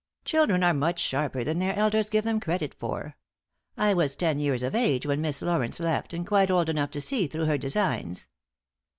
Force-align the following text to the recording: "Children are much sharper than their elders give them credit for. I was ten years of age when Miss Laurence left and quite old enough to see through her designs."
"Children 0.25 0.63
are 0.63 0.73
much 0.73 0.99
sharper 0.99 1.43
than 1.43 1.59
their 1.59 1.75
elders 1.75 2.09
give 2.09 2.23
them 2.23 2.39
credit 2.39 2.73
for. 2.73 3.15
I 3.77 3.93
was 3.93 4.15
ten 4.15 4.39
years 4.39 4.63
of 4.63 4.73
age 4.73 5.05
when 5.05 5.21
Miss 5.21 5.43
Laurence 5.43 5.79
left 5.79 6.11
and 6.11 6.25
quite 6.25 6.49
old 6.49 6.69
enough 6.69 6.89
to 6.89 7.01
see 7.01 7.27
through 7.27 7.45
her 7.45 7.57
designs." 7.59 8.25